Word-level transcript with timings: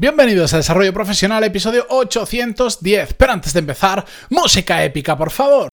Bienvenidos 0.00 0.54
a 0.54 0.56
Desarrollo 0.56 0.94
Profesional, 0.94 1.44
episodio 1.44 1.84
810. 1.90 3.12
Pero 3.18 3.32
antes 3.34 3.52
de 3.52 3.58
empezar, 3.58 4.06
música 4.30 4.82
épica, 4.82 5.14
por 5.14 5.30
favor. 5.30 5.68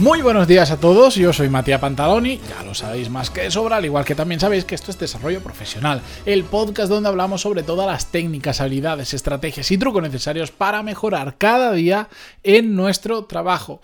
Muy 0.00 0.22
buenos 0.22 0.46
días 0.46 0.70
a 0.70 0.76
todos, 0.76 1.16
yo 1.16 1.32
soy 1.32 1.48
Matías 1.48 1.80
Pantaloni, 1.80 2.38
ya 2.48 2.62
lo 2.62 2.72
sabéis 2.72 3.10
más 3.10 3.30
que 3.30 3.40
de 3.40 3.50
sobra, 3.50 3.78
al 3.78 3.84
igual 3.84 4.04
que 4.04 4.14
también 4.14 4.38
sabéis 4.38 4.64
que 4.64 4.76
esto 4.76 4.92
es 4.92 4.98
Desarrollo 4.98 5.42
Profesional, 5.42 6.02
el 6.24 6.44
podcast 6.44 6.88
donde 6.88 7.08
hablamos 7.08 7.40
sobre 7.40 7.64
todas 7.64 7.88
las 7.88 8.06
técnicas, 8.12 8.60
habilidades, 8.60 9.12
estrategias 9.12 9.68
y 9.72 9.76
trucos 9.76 10.00
necesarios 10.00 10.52
para 10.52 10.84
mejorar 10.84 11.34
cada 11.36 11.72
día 11.72 12.08
en 12.44 12.76
nuestro 12.76 13.24
trabajo. 13.24 13.80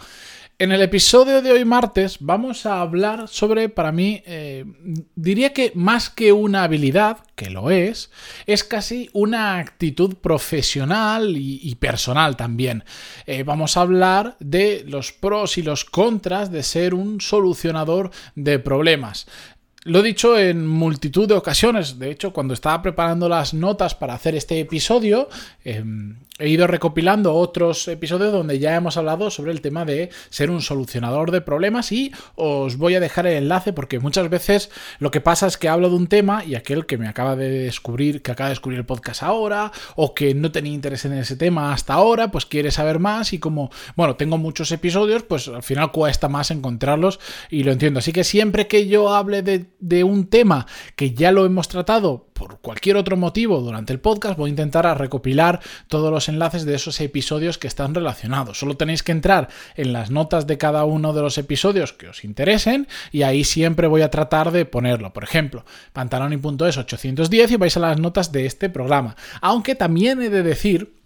En 0.57 0.71
el 0.71 0.83
episodio 0.83 1.43
de 1.43 1.51
hoy 1.51 1.65
martes 1.65 2.19
vamos 2.21 2.65
a 2.65 2.81
hablar 2.81 3.27
sobre, 3.27 3.69
para 3.69 3.91
mí, 3.91 4.23
eh, 4.25 4.65
diría 5.17 5.53
que 5.53 5.73
más 5.75 6.11
que 6.11 6.31
una 6.31 6.63
habilidad, 6.63 7.19
que 7.35 7.51
lo 7.51 7.73
es, 7.73 8.13
es 8.47 8.63
casi 8.63 9.11
una 9.13 9.59
actitud 9.59 10.15
profesional 10.15 11.37
y, 11.37 11.75
personal 11.75 12.37
también. 12.37 12.85
Eh, 13.27 13.43
vamos 13.43 13.77
a 13.77 13.81
hablar 13.81 14.37
de 14.39 14.85
los 14.87 15.11
pros 15.11 15.59
y 15.59 15.63
los 15.63 15.85
contras 15.85 16.53
de 16.53 16.63
ser 16.63 16.95
un 16.95 17.21
solucionador 17.21 18.13
de 18.37 18.61
problemas. 18.61 19.27
Lo 19.87 19.99
he 19.99 20.03
dicho 20.03 20.39
en 20.39 20.67
multitud 20.67 21.29
de 21.29 21.35
ocasiones. 21.35 21.99
De 21.99 22.11
hecho, 22.11 22.33
cuando 22.33 22.55
estaba 22.55 22.81
preparando 22.81 23.29
las 23.29 23.53
notas 23.53 23.95
para 23.95 24.15
hacer 24.15 24.35
este 24.35 24.59
episodio, 24.59 25.29
em, 25.63 26.17
he 26.39 26.49
ido 26.49 26.67
recopilando 26.67 27.35
otros 27.35 27.87
episodios 27.87 28.33
donde 28.33 28.59
ya 28.59 28.75
hemos 28.75 28.97
hablado 28.97 29.31
sobre 29.31 29.53
el 29.53 29.61
tema 29.61 29.85
de 29.85 30.11
ser 30.31 30.51
un 30.51 30.63
solucionador 30.63 31.31
de 31.31 31.43
problemas 31.43 31.93
y 31.93 32.13
os 32.35 32.77
voy 32.77 32.97
a 32.97 33.01
dejar 33.01 33.29
el 33.29 33.35
enlace 33.35 33.73
porque 33.73 34.01
muchas 34.01 34.29
veces 34.29 34.71
lo 34.99 35.13
que 35.13 35.21
pasa 35.21 35.47
es 35.47 35.57
que 35.57 35.69
hablo 35.69 35.91
de 35.91 35.95
un 35.95 36.09
tema 36.09 36.45
y 36.45 36.57
aquel 36.57 36.87
que 36.87 36.99
me 36.99 37.07
acaba 37.07 37.37
de 37.37 37.51
descubrir, 37.51 38.23
que 38.23 38.33
acaba 38.33 38.49
de 38.49 38.55
descubrir 38.55 38.81
el 38.81 38.87
podcast 38.87 39.23
ahora 39.23 39.71
o 39.95 40.13
que 40.13 40.35
no 40.35 40.51
tenía 40.51 40.73
interés 40.73 41.05
en 41.05 41.13
ese 41.13 41.37
tema 41.37 41.73
hasta 41.73 41.95
ahora, 41.95 42.33
pues 42.33 42.47
quiere 42.47 42.73
saber 42.73 42.99
más 42.99 43.33
y 43.33 43.39
como, 43.39 43.71
bueno, 43.95 44.17
tengo 44.17 44.37
muchos 44.37 44.73
episodios, 44.73 45.23
pues 45.23 45.47
al 45.47 45.63
final 45.63 45.93
cuesta 45.93 46.29
más 46.29 46.51
encontrarlos 46.51 47.21
y 47.49 47.63
lo 47.63 47.71
entiendo. 47.71 48.01
Así 48.01 48.13
que 48.13 48.25
siempre 48.25 48.67
que 48.67 48.89
yo 48.89 49.15
hable 49.15 49.43
de, 49.43 49.67
de 49.81 50.05
un 50.05 50.27
tema 50.27 50.67
que 50.97 51.13
ya 51.13 51.33
lo 51.33 51.47
hemos 51.47 51.69
tratado 51.69 52.27
por 52.33 52.61
cualquier 52.61 52.97
otro 52.97 53.17
motivo 53.17 53.61
durante 53.61 53.93
el 53.93 54.01
podcast, 54.01 54.37
voy 54.37 54.49
a 54.49 54.51
intentar 54.51 54.99
recopilar 54.99 55.61
todos 55.89 56.11
los 56.11 56.29
enlaces 56.29 56.65
de 56.65 56.75
esos 56.75 57.01
episodios 57.01 57.59
que 57.59 57.69
están 57.69 57.95
relacionados. 57.95 58.59
Solo 58.59 58.77
tenéis 58.77 59.03
que 59.03 59.13
entrar 59.13 59.49
en 59.77 59.93
las 59.93 60.11
notas 60.11 60.47
de 60.47 60.59
cada 60.59 60.85
uno 60.85 61.13
de 61.13 61.23
los 61.23 61.39
episodios 61.39 61.93
que 61.93 62.09
os 62.09 62.25
interesen 62.25 62.89
y 63.13 63.23
ahí 63.23 63.45
siempre 63.45 63.87
voy 63.87 64.03
a 64.03 64.11
tratar 64.11 64.51
de 64.51 64.65
ponerlo. 64.65 65.13
Por 65.13 65.25
ejemplo, 65.25 65.65
pantaloni.es 65.93 66.79
810 66.79 67.53
y 67.53 67.57
vais 67.57 67.77
a 67.77 67.81
las 67.81 68.01
notas 68.01 68.33
de 68.33 68.47
este 68.47 68.69
programa. 68.69 69.17
Aunque 69.41 69.75
también 69.75 70.21
he 70.21 70.31
de 70.31 70.43
decir 70.43 71.04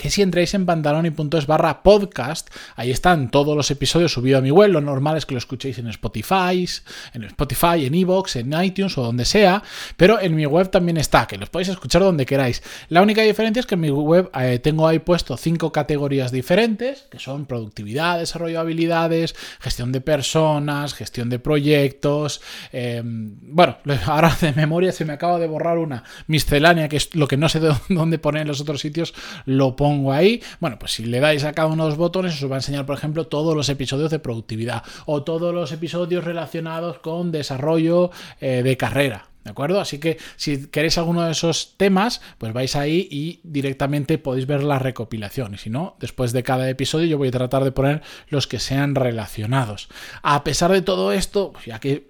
que 0.00 0.08
si 0.08 0.22
entráis 0.22 0.54
en 0.54 0.64
pantaloni.es 0.64 1.46
barra 1.46 1.82
podcast, 1.82 2.48
ahí 2.74 2.90
están 2.90 3.30
todos 3.30 3.54
los 3.54 3.70
episodios 3.70 4.14
subidos 4.14 4.38
a 4.38 4.42
mi 4.42 4.50
web. 4.50 4.70
Lo 4.70 4.80
normal 4.80 5.18
es 5.18 5.26
que 5.26 5.34
lo 5.34 5.38
escuchéis 5.38 5.78
en 5.78 5.88
Spotify, 5.88 6.66
en 7.12 7.24
Spotify, 7.24 7.84
en 7.84 7.94
Evox, 7.94 8.36
en 8.36 8.50
iTunes 8.62 8.96
o 8.96 9.02
donde 9.02 9.26
sea, 9.26 9.62
pero 9.98 10.18
en 10.18 10.34
mi 10.34 10.46
web 10.46 10.70
también 10.70 10.96
está, 10.96 11.26
que 11.26 11.36
los 11.36 11.50
podéis 11.50 11.68
escuchar 11.68 12.00
donde 12.00 12.24
queráis. 12.24 12.62
La 12.88 13.02
única 13.02 13.20
diferencia 13.20 13.60
es 13.60 13.66
que 13.66 13.74
en 13.74 13.82
mi 13.82 13.90
web 13.90 14.30
eh, 14.40 14.58
tengo 14.58 14.88
ahí 14.88 15.00
puesto 15.00 15.36
cinco 15.36 15.70
categorías 15.70 16.32
diferentes, 16.32 17.06
que 17.10 17.18
son 17.18 17.44
productividad, 17.44 18.18
desarrollo 18.18 18.54
de 18.54 18.60
habilidades, 18.60 19.34
gestión 19.60 19.92
de 19.92 20.00
personas, 20.00 20.94
gestión 20.94 21.28
de 21.28 21.38
proyectos. 21.38 22.40
Em, 22.72 23.36
bueno, 23.42 23.76
ahora 24.06 24.34
de 24.40 24.52
memoria 24.52 24.92
se 24.92 25.04
me 25.04 25.12
acaba 25.12 25.38
de 25.38 25.46
borrar 25.46 25.76
una 25.76 26.04
miscelánea, 26.26 26.88
que 26.88 26.96
es 26.96 27.14
lo 27.14 27.28
que 27.28 27.36
no 27.36 27.50
sé 27.50 27.60
de 27.60 27.74
dónde 27.90 28.18
poner 28.18 28.42
en 28.42 28.48
los 28.48 28.62
otros 28.62 28.80
sitios, 28.80 29.12
lo 29.44 29.76
pongo 29.76 29.89
pongo 29.90 30.12
ahí. 30.12 30.40
Bueno, 30.60 30.78
pues 30.78 30.92
si 30.92 31.04
le 31.04 31.18
dais 31.18 31.42
a 31.44 31.52
cada 31.52 31.68
uno 31.68 31.84
de 31.84 31.90
los 31.90 31.98
botones, 31.98 32.40
os 32.40 32.50
va 32.50 32.54
a 32.54 32.58
enseñar, 32.58 32.86
por 32.86 32.96
ejemplo, 32.96 33.26
todos 33.26 33.56
los 33.56 33.68
episodios 33.68 34.10
de 34.10 34.20
productividad 34.20 34.84
o 35.06 35.24
todos 35.24 35.52
los 35.52 35.72
episodios 35.72 36.22
relacionados 36.24 36.98
con 37.00 37.32
desarrollo 37.32 38.10
eh, 38.40 38.62
de 38.62 38.76
carrera. 38.76 39.26
¿De 39.42 39.50
acuerdo? 39.50 39.80
Así 39.80 39.98
que 39.98 40.18
si 40.36 40.66
queréis 40.66 40.98
alguno 40.98 41.24
de 41.24 41.32
esos 41.32 41.74
temas, 41.78 42.20
pues 42.36 42.52
vais 42.52 42.76
ahí 42.76 43.08
y 43.10 43.40
directamente 43.42 44.18
podéis 44.18 44.46
ver 44.46 44.62
la 44.62 44.78
recopilación. 44.78 45.54
Y 45.54 45.58
si 45.58 45.70
no, 45.70 45.96
después 45.98 46.32
de 46.32 46.42
cada 46.42 46.68
episodio 46.68 47.06
yo 47.06 47.18
voy 47.18 47.28
a 47.28 47.32
tratar 47.32 47.64
de 47.64 47.72
poner 47.72 48.02
los 48.28 48.46
que 48.46 48.60
sean 48.60 48.94
relacionados. 48.94 49.88
A 50.22 50.44
pesar 50.44 50.70
de 50.72 50.82
todo 50.82 51.10
esto, 51.12 51.52
ya 51.64 51.80
que 51.80 52.09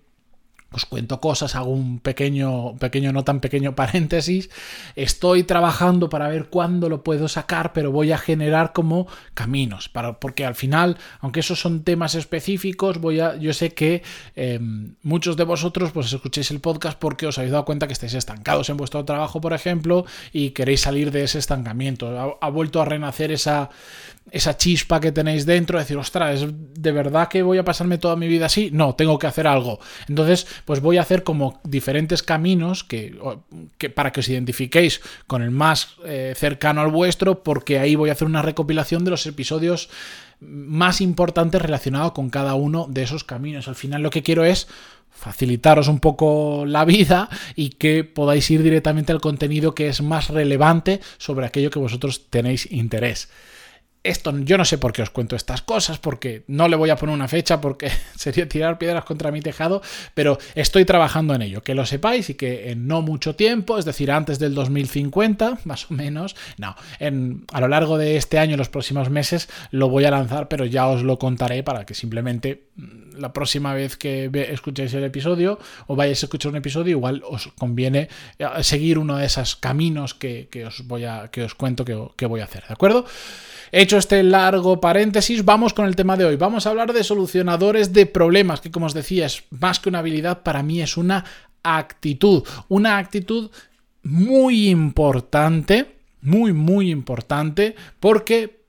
os 0.73 0.87
cuento 0.87 1.21
cosas, 1.21 1.57
hago 1.57 1.71
un 1.71 1.99
pequeño, 1.99 2.77
pequeño, 2.77 3.13
no 3.13 3.25
tan 3.25 3.41
pequeño 3.41 3.75
paréntesis. 3.75 4.51
Estoy 4.95 5.43
trabajando 5.43 6.09
para 6.09 6.29
ver 6.29 6.47
cuándo 6.49 6.89
lo 6.89 7.03
puedo 7.03 7.29
sacar, 7.29 7.73
pero 7.73 7.91
voy 7.91 8.13
a 8.13 8.19
generar 8.19 8.73
como 8.73 9.09
caminos. 9.35 9.89
Para, 9.89 10.21
porque 10.21 10.45
al 10.45 10.55
final, 10.55 10.97
aunque 11.21 11.41
esos 11.41 11.61
son 11.61 11.83
temas 11.83 12.15
específicos, 12.15 12.99
voy 12.99 13.21
a. 13.21 13.37
Yo 13.37 13.53
sé 13.53 13.71
que 13.71 14.03
em, 14.37 14.95
muchos 15.03 15.37
de 15.37 15.45
vosotros 15.45 15.91
pues 15.93 16.13
escuchéis 16.13 16.51
el 16.51 16.61
podcast 16.61 16.99
porque 16.99 17.27
os 17.27 17.39
habéis 17.39 17.53
dado 17.53 17.65
cuenta 17.65 17.87
que 17.87 17.93
estáis 17.93 18.15
estancados 18.15 18.71
en 18.71 18.77
vuestro 18.77 19.05
trabajo, 19.05 19.41
por 19.41 19.53
ejemplo, 19.53 20.05
y 20.33 20.51
queréis 20.51 20.83
salir 20.83 21.11
de 21.11 21.25
ese 21.25 21.39
estancamiento. 21.39 22.39
Ha, 22.41 22.51
vuelto 22.51 22.81
a 22.81 22.85
renacer 22.85 23.33
esa, 23.33 23.71
esa 24.31 24.57
chispa 24.57 25.01
que 25.01 25.13
tenéis 25.13 25.47
dentro, 25.47 25.79
decir, 25.79 25.97
ostras, 25.97 26.47
¿de 26.49 26.93
verdad 26.93 27.29
que 27.29 27.43
voy 27.43 27.59
a 27.59 27.65
pasarme 27.65 27.99
toda 27.99 28.17
mi 28.17 28.29
vida 28.29 28.47
así? 28.47 28.71
No, 28.73 28.95
tengo 28.95 29.19
que 29.19 29.27
hacer 29.27 29.47
algo. 29.47 29.81
Entonces, 30.09 30.47
pues 30.65 30.81
voy 30.81 30.99
a 30.99 31.03
hacer 31.03 31.23
como 31.23 31.61
diferentes 31.65 32.23
caminos 32.23 32.85
que, 32.85 33.17
para 33.95 34.13
que 34.13 34.21
os 34.21 34.29
identifiquéis 34.29 35.01
con 35.27 35.43
el 35.43 35.51
más 35.51 35.97
eh, 36.05 36.35
cercano 36.37 36.81
al 36.81 36.91
vuestro, 36.91 37.43
porque 37.43 37.79
ahí 37.79 37.95
voy 37.95 38.11
a 38.11 38.13
hacer 38.13 38.27
una 38.27 38.43
recopilación 38.43 39.05
de 39.05 39.11
los 39.11 39.27
episodios 39.27 39.89
más 40.41 41.01
importantes 41.01 41.61
relacionados 41.61 42.13
con 42.13 42.31
cada 42.31 42.55
uno 42.55 42.87
de 42.89 43.03
esos 43.03 43.25
caminos. 43.25 43.69
Al 43.69 43.75
final 43.75 44.03
lo 44.03 44.11
que 44.11 44.23
quiero 44.23 44.45
es 44.45 44.69
facilitaros 45.11 45.89
un 45.89 46.01
poco 46.01 46.65
la 46.67 46.85
vida 46.85 47.29
y 47.55 47.71
que 47.71 48.05
podáis 48.05 48.51
ir 48.51 48.63
directamente 48.63 49.13
al 49.13 49.21
contenido 49.21 49.75
que 49.75 49.89
es 49.89 50.01
más 50.01 50.29
relevante 50.29 51.01
sobre 51.19 51.47
aquello 51.47 51.71
que 51.71 51.79
vosotros 51.79 52.27
tenéis 52.31 52.71
interés 52.73 53.29
esto 54.03 54.37
yo 54.39 54.57
no 54.57 54.65
sé 54.65 54.79
por 54.79 54.93
qué 54.93 55.03
os 55.03 55.11
cuento 55.11 55.37
estas 55.37 55.63
cosas, 55.63 55.99
porque 55.99 56.43
no 56.47 56.69
le 56.69 56.77
voy 56.77 56.91
a 56.91 56.97
poner 56.97 57.15
una 57.15 57.29
fecha, 57.29 57.61
porque 57.61 57.91
sería 58.17 58.49
tirar 58.49 58.79
piedras 58.79 59.05
contra 59.05 59.31
mi 59.31 59.41
tejado, 59.41 59.83
pero 60.15 60.39
estoy 60.55 60.85
trabajando 60.85 61.35
en 61.35 61.43
ello, 61.43 61.63
que 61.63 61.75
lo 61.75 61.85
sepáis 61.85 62.31
y 62.31 62.35
que 62.35 62.71
en 62.71 62.87
no 62.87 63.03
mucho 63.03 63.35
tiempo, 63.35 63.79
es 63.79 63.85
decir, 63.85 64.11
antes 64.11 64.39
del 64.39 64.55
2050, 64.55 65.59
más 65.65 65.91
o 65.91 65.95
menos, 65.95 66.35
no, 66.57 66.77
en, 66.99 67.45
a 67.53 67.61
lo 67.61 67.69
largo 67.69 67.99
de 67.99 68.17
este 68.17 68.39
año, 68.39 68.57
los 68.57 68.69
próximos 68.69 69.11
meses, 69.11 69.49
lo 69.71 69.89
voy 69.89 70.05
a 70.05 70.11
lanzar, 70.11 70.49
pero 70.49 70.65
ya 70.65 70.87
os 70.87 71.03
lo 71.03 71.19
contaré 71.19 71.63
para 71.63 71.85
que 71.85 71.95
simplemente 71.95 72.65
mm, 72.77 73.19
la 73.19 73.33
próxima 73.33 73.75
vez 73.75 73.97
que 73.97 74.31
escuchéis 74.51 74.95
el 74.95 75.05
episodio 75.05 75.59
o 75.87 75.97
vayáis 75.97 76.23
a 76.23 76.27
escuchar 76.27 76.51
un 76.51 76.57
episodio, 76.57 76.93
igual 76.93 77.23
os 77.29 77.49
conviene 77.59 78.09
eh, 78.39 78.47
seguir 78.63 78.99
uno 78.99 79.19
de 79.19 79.27
esos 79.27 79.57
caminos 79.57 80.15
que, 80.15 80.49
os 80.67 80.87
voy 80.87 81.05
a, 81.05 81.29
que 81.31 81.43
os 81.43 81.55
cuento 81.55 81.85
que, 81.85 81.99
que 82.17 82.27
voy 82.27 82.41
a 82.41 82.45
hacer, 82.45 82.65
¿de 82.67 82.73
acuerdo? 82.73 83.05
Hecho 83.91 83.99
este 83.99 84.23
largo 84.23 84.81
paréntesis, 84.81 85.45
vamos 85.45 85.75
con 85.75 85.85
el 85.85 85.97
tema 85.97 86.17
de 86.17 86.25
hoy. 86.25 86.37
Vamos 86.37 86.65
a 86.65 86.71
hablar 86.71 86.93
de 86.93 87.03
solucionadores 87.03 87.93
de 87.93 88.07
problemas, 88.07 88.61
que 88.61 88.71
como 88.71 88.87
os 88.87 88.95
decía, 88.95 89.27
es 89.27 89.43
más 89.51 89.81
que 89.81 89.89
una 89.89 89.99
habilidad, 89.99 90.45
para 90.45 90.63
mí 90.63 90.81
es 90.81 90.97
una 90.97 91.25
actitud. 91.65 92.45
Una 92.69 92.99
actitud 92.99 93.51
muy 94.05 94.69
importante, 94.69 95.97
muy, 96.23 96.53
muy 96.53 96.89
importante, 96.89 97.75
porque 97.99 98.61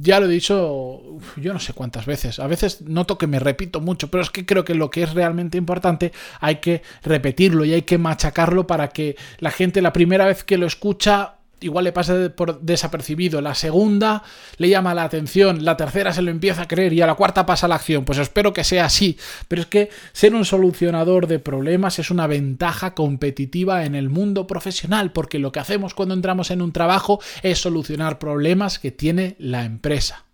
ya 0.00 0.18
lo 0.18 0.24
he 0.24 0.30
dicho 0.30 1.02
yo 1.36 1.52
no 1.52 1.58
sé 1.58 1.74
cuántas 1.74 2.06
veces, 2.06 2.38
a 2.40 2.46
veces 2.46 2.80
noto 2.80 3.18
que 3.18 3.26
me 3.26 3.38
repito 3.38 3.82
mucho, 3.82 4.10
pero 4.10 4.22
es 4.22 4.30
que 4.30 4.46
creo 4.46 4.64
que 4.64 4.74
lo 4.74 4.90
que 4.90 5.02
es 5.02 5.12
realmente 5.12 5.58
importante 5.58 6.10
hay 6.40 6.56
que 6.56 6.80
repetirlo 7.02 7.66
y 7.66 7.74
hay 7.74 7.82
que 7.82 7.98
machacarlo 7.98 8.66
para 8.66 8.88
que 8.88 9.14
la 9.40 9.50
gente 9.50 9.82
la 9.82 9.92
primera 9.92 10.24
vez 10.24 10.42
que 10.42 10.56
lo 10.56 10.66
escucha 10.66 11.34
igual 11.60 11.84
le 11.84 11.92
pasa 11.92 12.32
por 12.34 12.60
desapercibido, 12.60 13.40
la 13.40 13.54
segunda 13.54 14.22
le 14.56 14.68
llama 14.68 14.94
la 14.94 15.04
atención, 15.04 15.64
la 15.64 15.76
tercera 15.76 16.12
se 16.12 16.22
lo 16.22 16.30
empieza 16.30 16.62
a 16.62 16.68
creer 16.68 16.92
y 16.92 17.02
a 17.02 17.06
la 17.06 17.14
cuarta 17.14 17.46
pasa 17.46 17.68
la 17.68 17.76
acción. 17.76 18.04
Pues 18.04 18.18
espero 18.18 18.52
que 18.52 18.64
sea 18.64 18.86
así, 18.86 19.18
pero 19.48 19.62
es 19.62 19.68
que 19.68 19.90
ser 20.12 20.34
un 20.34 20.44
solucionador 20.44 21.26
de 21.26 21.38
problemas 21.38 21.98
es 21.98 22.10
una 22.10 22.26
ventaja 22.26 22.94
competitiva 22.94 23.84
en 23.84 23.94
el 23.94 24.08
mundo 24.08 24.46
profesional, 24.46 25.12
porque 25.12 25.38
lo 25.38 25.52
que 25.52 25.60
hacemos 25.60 25.94
cuando 25.94 26.14
entramos 26.14 26.50
en 26.50 26.62
un 26.62 26.72
trabajo 26.72 27.20
es 27.42 27.58
solucionar 27.58 28.18
problemas 28.18 28.78
que 28.78 28.90
tiene 28.90 29.36
la 29.38 29.64
empresa. 29.64 30.24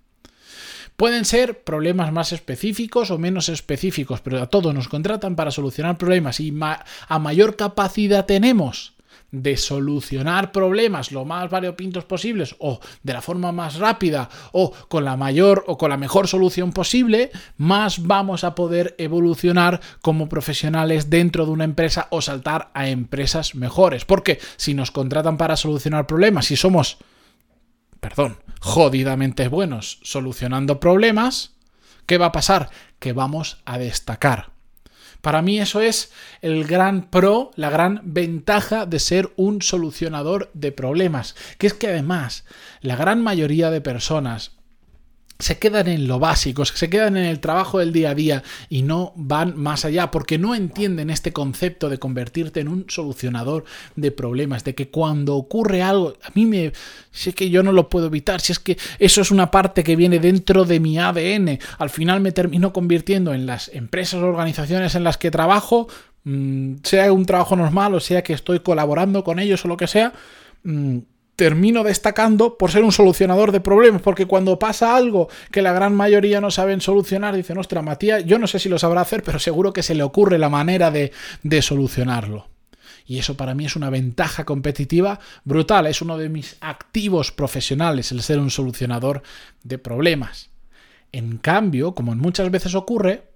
Pueden 0.96 1.26
ser 1.26 1.62
problemas 1.62 2.10
más 2.10 2.32
específicos 2.32 3.10
o 3.10 3.18
menos 3.18 3.50
específicos, 3.50 4.22
pero 4.22 4.40
a 4.40 4.46
todos 4.46 4.74
nos 4.74 4.88
contratan 4.88 5.36
para 5.36 5.50
solucionar 5.50 5.98
problemas 5.98 6.40
y 6.40 6.54
a 6.60 7.18
mayor 7.18 7.56
capacidad 7.56 8.24
tenemos 8.24 8.95
de 9.30 9.56
solucionar 9.56 10.52
problemas 10.52 11.12
lo 11.12 11.24
más 11.24 11.50
variopintos 11.50 12.04
posibles 12.04 12.56
o 12.58 12.80
de 13.02 13.12
la 13.12 13.22
forma 13.22 13.52
más 13.52 13.76
rápida 13.76 14.28
o 14.52 14.72
con 14.88 15.04
la 15.04 15.16
mayor 15.16 15.64
o 15.66 15.76
con 15.76 15.90
la 15.90 15.96
mejor 15.96 16.28
solución 16.28 16.72
posible, 16.72 17.30
más 17.56 18.06
vamos 18.06 18.44
a 18.44 18.54
poder 18.54 18.94
evolucionar 18.98 19.80
como 20.00 20.28
profesionales 20.28 21.10
dentro 21.10 21.44
de 21.44 21.52
una 21.52 21.64
empresa 21.64 22.08
o 22.10 22.22
saltar 22.22 22.70
a 22.74 22.88
empresas 22.88 23.54
mejores. 23.54 24.04
Porque 24.04 24.38
si 24.56 24.74
nos 24.74 24.90
contratan 24.90 25.36
para 25.36 25.56
solucionar 25.56 26.06
problemas, 26.06 26.46
si 26.46 26.56
somos, 26.56 26.98
perdón, 28.00 28.38
jodidamente 28.60 29.48
buenos 29.48 29.98
solucionando 30.02 30.80
problemas, 30.80 31.54
¿qué 32.06 32.18
va 32.18 32.26
a 32.26 32.32
pasar? 32.32 32.70
Que 32.98 33.12
vamos 33.12 33.58
a 33.64 33.78
destacar. 33.78 34.55
Para 35.26 35.42
mí 35.42 35.58
eso 35.58 35.80
es 35.80 36.12
el 36.40 36.68
gran 36.68 37.10
pro, 37.10 37.50
la 37.56 37.68
gran 37.68 38.00
ventaja 38.04 38.86
de 38.86 39.00
ser 39.00 39.32
un 39.34 39.60
solucionador 39.60 40.52
de 40.54 40.70
problemas, 40.70 41.34
que 41.58 41.66
es 41.66 41.74
que 41.74 41.88
además 41.88 42.44
la 42.80 42.94
gran 42.94 43.20
mayoría 43.20 43.72
de 43.72 43.80
personas 43.80 44.52
se 45.38 45.58
quedan 45.58 45.88
en 45.88 46.08
lo 46.08 46.18
básico, 46.18 46.64
se 46.64 46.88
quedan 46.88 47.16
en 47.16 47.24
el 47.24 47.40
trabajo 47.40 47.78
del 47.78 47.92
día 47.92 48.10
a 48.10 48.14
día 48.14 48.42
y 48.68 48.82
no 48.82 49.12
van 49.16 49.56
más 49.56 49.84
allá 49.84 50.10
porque 50.10 50.38
no 50.38 50.54
entienden 50.54 51.10
este 51.10 51.32
concepto 51.32 51.88
de 51.88 51.98
convertirte 51.98 52.60
en 52.60 52.68
un 52.68 52.86
solucionador 52.88 53.64
de 53.96 54.10
problemas, 54.10 54.64
de 54.64 54.74
que 54.74 54.88
cuando 54.88 55.36
ocurre 55.36 55.82
algo, 55.82 56.14
a 56.22 56.30
mí 56.34 56.46
me, 56.46 56.66
es 56.66 57.34
que 57.34 57.50
yo 57.50 57.62
no 57.62 57.72
lo 57.72 57.88
puedo 57.88 58.06
evitar, 58.06 58.40
si 58.40 58.52
es 58.52 58.58
que 58.58 58.78
eso 58.98 59.20
es 59.20 59.30
una 59.30 59.50
parte 59.50 59.84
que 59.84 59.96
viene 59.96 60.18
dentro 60.18 60.64
de 60.64 60.80
mi 60.80 60.98
ADN, 60.98 61.58
al 61.78 61.90
final 61.90 62.20
me 62.20 62.32
termino 62.32 62.72
convirtiendo 62.72 63.34
en 63.34 63.46
las 63.46 63.68
empresas 63.68 64.22
o 64.22 64.26
organizaciones 64.26 64.94
en 64.94 65.04
las 65.04 65.18
que 65.18 65.30
trabajo, 65.30 65.88
mm, 66.24 66.76
sea 66.82 67.12
un 67.12 67.26
trabajo 67.26 67.56
normal 67.56 67.94
o 67.94 68.00
sea 68.00 68.22
que 68.22 68.32
estoy 68.32 68.60
colaborando 68.60 69.22
con 69.22 69.38
ellos 69.38 69.64
o 69.64 69.68
lo 69.68 69.76
que 69.76 69.86
sea, 69.86 70.12
mm, 70.64 70.98
termino 71.36 71.84
destacando 71.84 72.56
por 72.56 72.70
ser 72.70 72.82
un 72.82 72.92
solucionador 72.92 73.52
de 73.52 73.60
problemas, 73.60 74.02
porque 74.02 74.26
cuando 74.26 74.58
pasa 74.58 74.96
algo 74.96 75.28
que 75.50 75.62
la 75.62 75.72
gran 75.72 75.94
mayoría 75.94 76.40
no 76.40 76.50
saben 76.50 76.80
solucionar, 76.80 77.36
dicen, 77.36 77.58
ostra, 77.58 77.82
Matías, 77.82 78.24
yo 78.24 78.38
no 78.38 78.46
sé 78.46 78.58
si 78.58 78.70
lo 78.70 78.78
sabrá 78.78 79.02
hacer, 79.02 79.22
pero 79.22 79.38
seguro 79.38 79.72
que 79.72 79.82
se 79.82 79.94
le 79.94 80.02
ocurre 80.02 80.38
la 80.38 80.48
manera 80.48 80.90
de, 80.90 81.12
de 81.42 81.62
solucionarlo. 81.62 82.48
Y 83.06 83.18
eso 83.18 83.36
para 83.36 83.54
mí 83.54 83.66
es 83.66 83.76
una 83.76 83.90
ventaja 83.90 84.44
competitiva 84.44 85.20
brutal, 85.44 85.86
es 85.86 86.02
uno 86.02 86.18
de 86.18 86.28
mis 86.28 86.56
activos 86.60 87.30
profesionales, 87.30 88.10
el 88.10 88.22
ser 88.22 88.40
un 88.40 88.50
solucionador 88.50 89.22
de 89.62 89.78
problemas. 89.78 90.50
En 91.12 91.36
cambio, 91.36 91.94
como 91.94 92.14
muchas 92.16 92.50
veces 92.50 92.74
ocurre, 92.74 93.28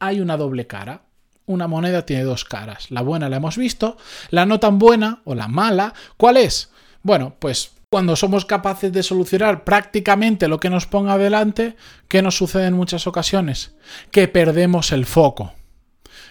hay 0.00 0.20
una 0.20 0.36
doble 0.36 0.66
cara 0.66 1.04
una 1.46 1.68
moneda 1.68 2.06
tiene 2.06 2.24
dos 2.24 2.44
caras. 2.44 2.90
La 2.90 3.02
buena 3.02 3.28
la 3.28 3.36
hemos 3.36 3.56
visto, 3.56 3.96
la 4.30 4.46
no 4.46 4.60
tan 4.60 4.78
buena 4.78 5.20
o 5.24 5.34
la 5.34 5.48
mala, 5.48 5.94
¿cuál 6.16 6.36
es? 6.36 6.70
Bueno, 7.02 7.36
pues 7.38 7.72
cuando 7.90 8.16
somos 8.16 8.44
capaces 8.44 8.92
de 8.92 9.02
solucionar 9.02 9.62
prácticamente 9.62 10.48
lo 10.48 10.58
que 10.58 10.70
nos 10.70 10.86
ponga 10.86 11.12
adelante, 11.12 11.76
¿qué 12.08 12.22
nos 12.22 12.36
sucede 12.36 12.66
en 12.66 12.74
muchas 12.74 13.06
ocasiones? 13.06 13.74
Que 14.10 14.26
perdemos 14.26 14.90
el 14.90 15.06
foco. 15.06 15.52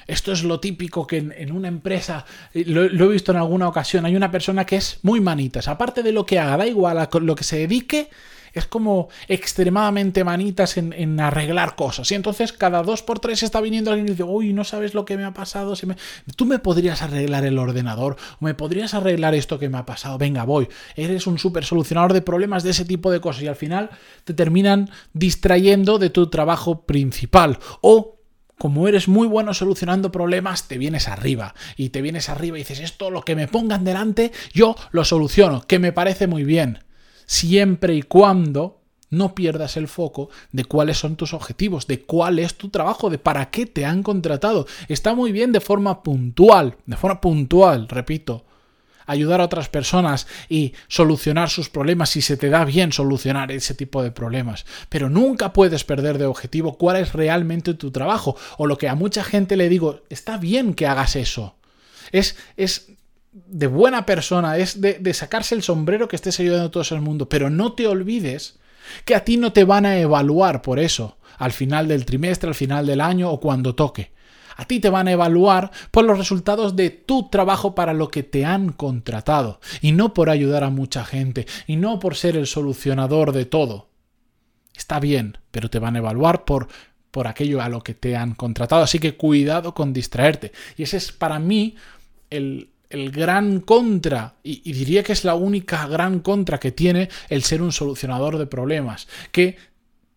Esto 0.05 0.33
es 0.33 0.43
lo 0.43 0.59
típico 0.59 1.07
que 1.07 1.17
en, 1.17 1.51
una 1.53 1.69
empresa, 1.69 2.25
lo, 2.53 2.89
lo, 2.89 3.05
he 3.05 3.13
visto 3.13 3.31
en 3.31 3.37
alguna 3.37 3.69
ocasión, 3.69 4.05
hay 4.05 4.15
una 4.15 4.31
persona 4.31 4.65
que 4.65 4.75
es 4.75 4.99
muy 5.03 5.21
manitas. 5.21 5.69
Aparte 5.69 6.03
de 6.03 6.11
lo 6.11 6.25
que 6.25 6.39
haga, 6.39 6.57
da 6.57 6.67
igual 6.67 6.97
a 6.97 7.09
lo 7.13 7.35
que 7.35 7.45
se 7.45 7.59
dedique, 7.59 8.09
es 8.53 8.67
como 8.67 9.09
extremadamente 9.27 10.23
manitas 10.23 10.77
en, 10.77 11.19
arreglar 11.19 11.75
cosas. 11.75 12.11
Y 12.11 12.15
entonces 12.15 12.53
cada 12.53 12.83
dos 12.83 13.01
por 13.01 13.19
tres 13.19 13.43
está 13.43 13.59
viniendo 13.61 13.91
alguien 13.91 14.07
y 14.07 14.11
dice, 14.11 14.23
uy, 14.23 14.53
no 14.53 14.63
sabes 14.63 14.93
lo 14.93 15.05
que 15.05 15.17
me 15.17 15.25
ha 15.25 15.33
pasado. 15.33 15.73
Tú 16.35 16.45
me 16.45 16.59
podrías 16.59 17.01
arreglar 17.01 17.45
el 17.45 17.57
ordenador, 17.57 18.15
o 18.39 18.45
me 18.45 18.53
podrías 18.53 18.93
arreglar 18.93 19.33
esto 19.35 19.59
que 19.59 19.69
me 19.69 19.77
ha 19.77 19.85
pasado. 19.85 20.17
Venga, 20.17 20.43
voy. 20.43 20.67
Eres 20.95 21.27
un 21.27 21.39
súper 21.39 21.65
solucionador 21.65 22.13
de 22.13 22.21
problemas 22.21 22.63
de 22.63 22.71
ese 22.71 22.85
tipo 22.85 23.11
de 23.11 23.19
cosas. 23.19 23.43
Y 23.43 23.47
al 23.47 23.55
final 23.55 23.89
te 24.23 24.33
terminan 24.33 24.89
distrayendo 25.13 25.97
de 25.97 26.09
tu 26.09 26.27
trabajo 26.29 26.81
principal. 26.85 27.57
O 27.81 28.19
como 28.59 28.87
eres 28.87 29.07
muy 29.07 29.27
bueno 29.27 29.53
solucionando 29.53 30.11
problemas, 30.11 30.67
te 30.67 30.77
vienes 30.77 31.07
arriba. 31.07 31.55
Y 31.75 31.89
te 31.89 32.01
vienes 32.01 32.29
arriba 32.29 32.57
y 32.57 32.61
dices, 32.61 32.79
esto 32.79 33.09
lo 33.09 33.23
que 33.23 33.35
me 33.35 33.47
pongan 33.47 33.83
delante, 33.83 34.31
yo 34.53 34.75
lo 34.91 35.03
soluciono, 35.03 35.63
que 35.67 35.79
me 35.79 35.91
parece 35.91 36.27
muy 36.27 36.43
bien 36.43 36.79
siempre 37.25 37.95
y 37.95 38.01
cuando 38.01 38.81
no 39.13 39.35
pierdas 39.35 39.77
el 39.77 39.87
foco 39.87 40.29
de 40.51 40.65
cuáles 40.65 40.97
son 40.97 41.15
tus 41.15 41.33
objetivos, 41.33 41.87
de 41.87 42.01
cuál 42.01 42.39
es 42.39 42.55
tu 42.55 42.69
trabajo, 42.69 43.09
de 43.09 43.19
para 43.19 43.49
qué 43.49 43.65
te 43.65 43.85
han 43.85 44.03
contratado. 44.03 44.65
Está 44.87 45.13
muy 45.13 45.31
bien 45.31 45.51
de 45.51 45.61
forma 45.61 46.03
puntual, 46.03 46.75
de 46.85 46.97
forma 46.97 47.21
puntual, 47.21 47.87
repito, 47.87 48.43
ayudar 49.05 49.41
a 49.41 49.45
otras 49.45 49.69
personas 49.69 50.27
y 50.49 50.73
solucionar 50.87 51.49
sus 51.49 51.69
problemas 51.69 52.09
si 52.09 52.21
se 52.21 52.37
te 52.37 52.49
da 52.49 52.65
bien 52.65 52.91
solucionar 52.91 53.51
ese 53.51 53.73
tipo 53.73 54.01
de 54.03 54.11
problemas. 54.11 54.65
Pero 54.89 55.09
nunca 55.09 55.53
puedes 55.53 55.83
perder 55.83 56.17
de 56.17 56.25
objetivo 56.25 56.77
cuál 56.77 56.97
es 56.97 57.13
realmente 57.13 57.73
tu 57.73 57.91
trabajo. 57.91 58.35
O 58.57 58.67
lo 58.67 58.77
que 58.77 58.89
a 58.89 58.95
mucha 58.95 59.23
gente 59.23 59.57
le 59.57 59.69
digo, 59.69 60.01
está 60.09 60.37
bien 60.37 60.73
que 60.73 60.87
hagas 60.87 61.15
eso. 61.15 61.55
Es, 62.11 62.37
es 62.57 62.93
de 63.33 63.67
buena 63.67 64.05
persona, 64.05 64.57
es 64.57 64.79
de, 64.79 65.13
sacarse 65.13 65.55
el 65.55 65.63
sombrero 65.63 66.07
que 66.07 66.15
estés 66.15 66.39
ayudando 66.39 66.67
a 66.67 66.71
todo 66.71 66.83
el 66.95 67.01
mundo, 67.01 67.27
pero 67.27 67.49
no 67.49 67.73
te 67.73 67.87
olvides 67.87 68.59
que 69.05 69.15
a 69.15 69.23
ti 69.23 69.37
no 69.37 69.53
te 69.53 69.63
van 69.63 69.85
a 69.85 69.97
evaluar 69.97 70.61
por 70.61 70.79
eso, 70.79 71.17
al 71.37 71.51
final 71.51 71.87
del 71.87 72.05
trimestre, 72.05 72.49
al 72.49 72.55
final 72.55 72.85
del 72.85 73.01
año 73.01 73.31
o 73.31 73.39
cuando 73.39 73.75
toque. 73.75 74.11
A 74.55 74.65
ti 74.65 74.79
te 74.79 74.91
van 74.91 75.07
a 75.07 75.11
evaluar 75.11 75.71
por 75.89 76.05
los 76.05 76.17
resultados 76.17 76.75
de 76.75 76.91
tu 76.91 77.29
trabajo 77.29 77.73
para 77.73 77.93
lo 77.93 78.09
que 78.09 78.21
te 78.21 78.45
han 78.45 78.71
contratado, 78.71 79.59
y 79.81 79.93
no 79.93 80.13
por 80.13 80.29
ayudar 80.29 80.63
a 80.63 80.69
mucha 80.69 81.03
gente, 81.03 81.47
y 81.65 81.75
no 81.75 81.99
por 81.99 82.15
ser 82.15 82.37
el 82.37 82.45
solucionador 82.45 83.31
de 83.31 83.45
todo. 83.45 83.89
Está 84.75 84.99
bien, 84.99 85.39
pero 85.49 85.69
te 85.69 85.79
van 85.79 85.95
a 85.95 85.99
evaluar 85.99 86.45
por 86.45 86.67
por 87.13 87.27
aquello 87.27 87.61
a 87.61 87.69
lo 87.69 87.83
que 87.83 87.93
te 87.93 88.15
han 88.15 88.33
contratado, 88.33 88.81
así 88.81 88.97
que 88.97 89.15
cuidado 89.15 89.75
con 89.75 89.93
distraerte. 89.93 90.51
Y 90.75 90.81
ese 90.81 90.97
es 90.97 91.11
para 91.11 91.37
mí 91.37 91.75
el, 92.31 92.72
el 92.93 93.11
gran 93.11 93.59
contra, 93.59 94.35
y, 94.43 94.71
diría 94.71 95.03
que 95.03 95.13
es 95.13 95.25
la 95.25 95.35
única 95.35 95.87
gran 95.87 96.19
contra 96.19 96.59
que 96.59 96.71
tiene 96.71 97.09
el 97.27 97.43
ser 97.43 97.61
un 97.61 97.71
solucionador 97.71 98.37
de 98.37 98.45
problemas, 98.45 99.07
que 99.31 99.57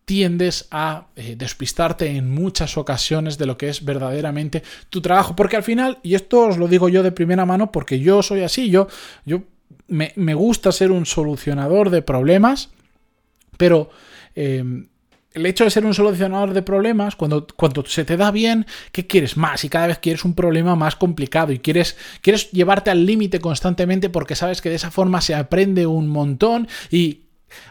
tiendes 0.05 0.67
a 0.71 1.07
eh, 1.15 1.35
despistarte 1.35 2.07
en 2.07 2.29
muchas 2.29 2.77
ocasiones 2.77 3.37
de 3.37 3.45
lo 3.45 3.57
que 3.57 3.67
es 3.67 3.83
verdaderamente 3.83 4.63
tu 4.89 5.01
trabajo. 5.01 5.35
Porque 5.35 5.57
al 5.57 5.63
final, 5.63 5.97
y 6.03 6.15
esto 6.15 6.47
os 6.47 6.57
lo 6.57 6.67
digo 6.67 6.87
yo 6.87 7.03
de 7.03 7.11
primera 7.11 7.45
mano 7.45 7.71
porque 7.71 7.99
yo 7.99 8.23
soy 8.23 8.41
así, 8.41 8.69
yo, 8.69 8.87
yo 9.25 9.43
me, 9.87 10.33
gusta 10.33 10.71
ser 10.71 10.91
un 10.91 11.05
solucionador 11.05 11.89
de 11.89 12.03
problemas, 12.03 12.69
pero 13.57 13.89
eh, 14.35 14.63
el 15.33 15.45
hecho 15.45 15.63
de 15.63 15.69
ser 15.69 15.85
un 15.85 15.93
solucionador 15.93 16.53
de 16.53 16.61
problemas, 16.61 17.15
cuando, 17.15 17.45
cuando 17.55 17.85
se 17.85 18.05
te 18.05 18.17
da 18.17 18.31
bien, 18.31 18.65
¿qué 18.91 19.05
quieres 19.05 19.37
más? 19.37 19.63
Y 19.63 19.69
cada 19.69 19.87
vez 19.87 19.99
quieres 19.99 20.25
un 20.25 20.33
problema 20.33 20.75
más 20.75 20.95
complicado 20.95 21.51
y 21.51 21.59
quieres, 21.59 21.97
quieres 22.21 22.51
llevarte 22.51 22.89
al 22.89 23.05
límite 23.05 23.39
constantemente 23.39 24.09
porque 24.09 24.35
sabes 24.35 24.61
que 24.61 24.69
de 24.69 24.75
esa 24.75 24.91
forma 24.91 25.21
se 25.21 25.35
aprende 25.35 25.85
un 25.85 26.07
montón 26.07 26.67
y 26.89 27.23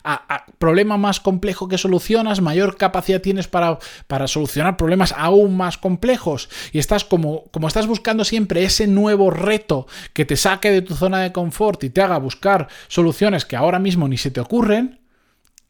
a, 0.05 0.47
problema 0.59 0.97
más 0.97 1.21
complejo 1.21 1.69
que 1.69 1.77
solucionas, 1.77 2.41
mayor 2.41 2.77
capacidad 2.77 3.21
tienes 3.21 3.47
para, 3.47 3.79
para, 4.07 4.27
solucionar 4.27 4.77
problemas 4.77 5.13
aún 5.17 5.57
más 5.57 5.77
complejos. 5.77 6.49
Y 6.73 6.79
estás 6.79 7.05
como, 7.05 7.45
como 7.51 7.69
estás 7.69 7.87
buscando 7.87 8.25
siempre 8.25 8.65
ese 8.65 8.87
nuevo 8.87 9.31
reto 9.31 9.87
que 10.13 10.25
te 10.25 10.37
saque 10.37 10.71
de 10.71 10.83
tu 10.83 10.95
zona 10.95 11.21
de 11.21 11.33
confort 11.33 11.85
y 11.85 11.91
te 11.91 12.01
haga 12.01 12.19
buscar 12.19 12.69
soluciones 12.89 13.45
que 13.45 13.57
ahora 13.57 13.79
mismo 13.79 14.09
ni 14.09 14.17
se 14.17 14.31
te 14.31 14.41
ocurren, 14.41 15.01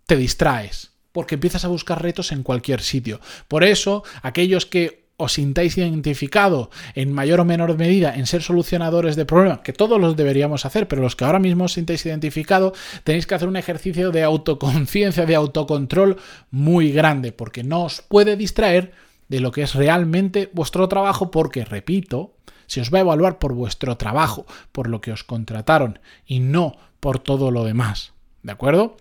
te 0.07 0.17
distraes 0.17 0.96
porque 1.17 1.37
empiezas 1.37 1.65
a 1.65 1.69
buscar 1.69 2.03
retos 2.03 2.31
en 2.31 2.43
cualquier 2.43 2.83
sitio. 2.83 3.21
Por 3.49 3.65
eso, 3.65 4.05
aquellos 4.21 4.67
que 4.67 5.07
os 5.17 5.33
sintáis 5.33 5.79
identificado 5.79 6.69
en 6.95 7.11
mayor 7.11 7.41
o 7.41 7.47
menor 7.47 7.75
medida 7.79 8.15
en 8.15 8.27
ser 8.27 8.43
solucionadores 8.43 9.17
de 9.17 9.25
problemas, 9.25 9.61
que 9.61 9.73
todos 9.73 9.99
los 9.99 10.15
deberíamos 10.15 10.67
hacer, 10.67 10.89
pero 10.89 11.01
los 11.01 11.17
que 11.17 11.25
ahora 11.25 11.39
mismo 11.39 11.65
os 11.65 11.73
sintáis 11.73 12.05
identificado, 12.05 12.75
tenéis 13.03 13.27
que 13.27 13.35
hacer 13.35 13.49
un 13.49 13.57
ejercicio 13.57 14.11
de 14.11 14.25
autoconciencia, 14.25 15.25
de 15.25 15.37
autocontrol 15.37 16.19
muy 16.51 16.93
grande, 16.93 17.33
porque 17.33 17.65
no 17.65 17.85
os 17.85 18.03
puede 18.03 18.37
distraer 18.37 18.93
de 19.29 19.41
lo 19.41 19.53
que 19.53 19.63
es 19.63 19.75
realmente 19.75 20.51
vuestro 20.53 20.87
trabajo, 20.87 21.31
porque, 21.31 21.65
repito, 21.65 22.37
se 22.67 22.83
os 22.83 22.93
va 22.93 22.99
a 22.99 23.09
evaluar 23.09 23.39
por 23.39 23.55
vuestro 23.55 23.97
trabajo, 23.97 24.45
por 24.71 24.87
lo 24.87 25.01
que 25.01 25.13
os 25.13 25.25
contrataron, 25.25 25.99
y 26.27 26.41
no 26.41 26.77
por 27.01 27.21
todo 27.21 27.51
lo 27.51 27.65
demás. 27.65 28.13
¿De 28.43 28.53
acuerdo? 28.53 28.99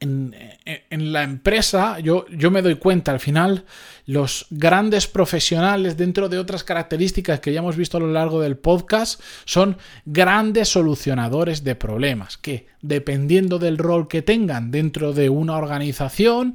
En, 0.00 0.32
la 1.12 1.22
empresa 1.22 1.98
yo, 1.98 2.26
yo 2.28 2.50
me 2.50 2.62
doy 2.62 2.76
cuenta 2.76 3.12
al 3.12 3.20
final, 3.20 3.64
los 4.06 4.46
grandes 4.50 5.06
profesionales, 5.06 5.96
dentro 5.96 6.28
de 6.28 6.38
otras 6.38 6.64
características 6.64 7.40
que 7.40 7.52
ya 7.52 7.60
hemos 7.60 7.76
visto 7.76 7.96
a 7.96 8.00
lo 8.00 8.12
largo 8.12 8.40
del 8.40 8.56
podcast, 8.56 9.20
son 9.44 9.78
grandes 10.04 10.68
solucionadores 10.68 11.64
de 11.64 11.74
problemas, 11.74 12.36
que 12.36 12.66
dependiendo 12.82 13.58
del 13.58 13.78
rol 13.78 14.08
que 14.08 14.20
tengan 14.20 14.70
dentro 14.70 15.14
de 15.14 15.30
una 15.30 15.56
organización, 15.56 16.54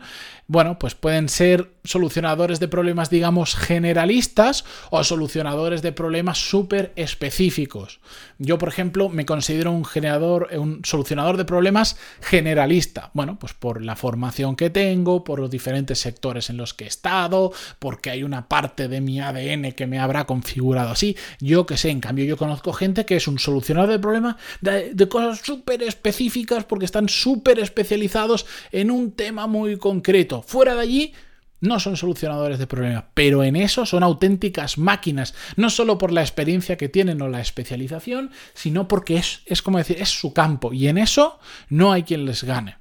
bueno, 0.50 0.80
pues 0.80 0.96
pueden 0.96 1.30
ser 1.30 1.74
solucionadores 1.84 2.60
de 2.60 2.68
problemas, 2.68 3.12
digamos, 3.12 3.56
generalistas 3.56 4.66
o 4.90 5.04
solucionadores 5.04 5.84
de 5.84 5.92
problemas 5.92 6.40
súper 6.40 6.92
específicos. 6.96 8.00
Yo, 8.40 8.58
por 8.58 8.70
ejemplo, 8.70 9.10
me 9.10 9.28
considero 9.28 9.72
un 9.72 9.86
generador, 9.86 10.50
un 10.58 10.82
solucionador 10.84 11.38
de 11.38 11.46
problemas 11.46 11.98
generalista. 12.22 13.12
Bueno, 13.14 13.38
pues 13.40 13.54
por 13.54 13.84
la 13.84 13.96
formación 13.96 14.56
que 14.56 14.72
tengo, 14.72 15.24
por 15.24 15.40
los 15.40 15.52
diferentes 15.52 16.00
sectores 16.00 16.50
en 16.50 16.58
los 16.58 16.74
que 16.74 16.86
he 16.86 16.88
estado, 16.88 17.39
porque 17.80 18.10
hay 18.10 18.24
una 18.24 18.48
parte 18.48 18.88
de 18.88 19.02
mi 19.02 19.20
ADN 19.20 19.72
que 19.74 19.88
me 19.88 20.00
habrá 20.00 20.26
configurado 20.26 20.90
así. 20.90 21.16
Yo 21.40 21.66
que 21.66 21.78
sé, 21.78 21.90
en 21.90 22.00
cambio, 22.00 22.26
yo 22.26 22.38
conozco 22.38 22.74
gente 22.74 23.06
que 23.06 23.16
es 23.16 23.28
un 23.28 23.40
solucionador 23.40 23.90
de 23.90 24.00
problemas 24.00 24.36
de, 24.62 24.94
de 24.94 25.10
cosas 25.10 25.40
súper 25.44 25.84
específicas 25.84 26.64
porque 26.66 26.86
están 26.86 27.10
súper 27.10 27.60
especializados 27.60 28.46
en 28.72 28.92
un 28.92 29.12
tema 29.12 29.48
muy 29.48 29.78
concreto. 29.78 30.42
Fuera 30.42 30.76
de 30.76 30.82
allí, 30.82 31.14
no 31.62 31.80
son 31.80 31.98
solucionadores 31.98 32.60
de 32.60 32.68
problemas, 32.68 33.06
pero 33.14 33.44
en 33.44 33.56
eso 33.56 33.86
son 33.86 34.04
auténticas 34.04 34.78
máquinas, 34.78 35.34
no 35.56 35.70
solo 35.70 35.98
por 35.98 36.12
la 36.12 36.22
experiencia 36.22 36.78
que 36.78 36.90
tienen 36.90 37.22
o 37.22 37.28
la 37.28 37.42
especialización, 37.42 38.32
sino 38.54 38.88
porque 38.88 39.18
es, 39.18 39.42
es 39.46 39.62
como 39.62 39.78
decir, 39.78 39.98
es 40.00 40.10
su 40.10 40.34
campo 40.34 40.74
y 40.74 40.88
en 40.88 40.98
eso 40.98 41.40
no 41.70 41.92
hay 41.92 42.04
quien 42.04 42.26
les 42.26 42.44
gane. 42.44 42.79